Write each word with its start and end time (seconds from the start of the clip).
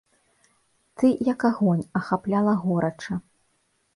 Ты, 1.01 1.05
як 1.33 1.43
агонь, 1.51 1.85
ахапляла 2.01 2.53
горача. 2.63 3.15